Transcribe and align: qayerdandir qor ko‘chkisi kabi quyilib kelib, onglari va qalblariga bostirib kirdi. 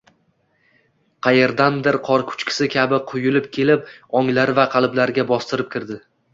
qayerdandir 1.27 1.99
qor 2.07 2.25
ko‘chkisi 2.33 2.69
kabi 2.77 3.01
quyilib 3.13 3.53
kelib, 3.61 3.95
onglari 4.23 4.59
va 4.63 4.69
qalblariga 4.75 5.31
bostirib 5.37 5.75
kirdi. 5.79 6.03